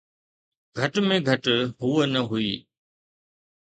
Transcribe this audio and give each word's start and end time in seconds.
گهٽ 0.75 0.93
۾ 1.09 1.17
گهٽ 1.27 1.45
هوءَ 1.79 2.05
نه 2.13 2.21
هئي. 2.29 2.53